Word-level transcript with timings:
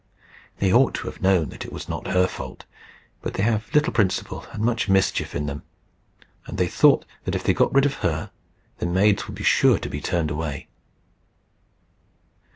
They 0.57 0.73
ought 0.73 0.95
to 0.95 1.05
have 1.07 1.21
known 1.21 1.49
that 1.49 1.63
it 1.63 1.71
was 1.71 1.87
not 1.87 2.07
her 2.07 2.25
fault, 2.25 2.65
but 3.21 3.35
they 3.35 3.43
have 3.43 3.71
little 3.71 3.93
principle 3.93 4.47
and 4.51 4.63
much 4.63 4.89
mischief 4.89 5.35
in 5.35 5.45
them, 5.45 5.61
and 6.47 6.57
they 6.57 6.65
thought 6.67 7.05
that 7.25 7.35
if 7.35 7.43
they 7.43 7.53
got 7.53 7.71
rid 7.71 7.85
of 7.85 7.97
her 8.01 8.31
the 8.79 8.87
maids 8.87 9.27
would 9.27 9.35
be 9.35 9.43
sure 9.43 9.77
to 9.77 9.89
be 9.89 10.01
turned 10.01 10.31
away. 10.31 10.69